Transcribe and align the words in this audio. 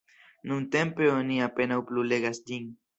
Nuntempe 0.51 1.11
oni 1.19 1.39
apenaŭ 1.51 1.81
plu 1.93 2.09
legas 2.13 2.45
ĝin. 2.51 2.71